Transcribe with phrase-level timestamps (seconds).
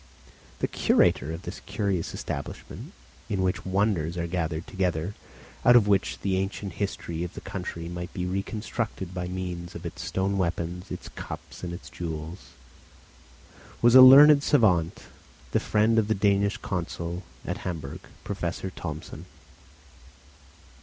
[0.61, 2.91] The curator of this curious establishment,
[3.29, 5.13] in which wonders are gathered together
[5.63, 9.85] out of which the ancient history of the country might be reconstructed by means of
[9.85, 12.49] its stone weapons, its cups and its jewels,
[13.83, 15.03] was a learned savant,
[15.51, 19.25] the friend of the Danish consul at Hamburg, Professor Thomsen.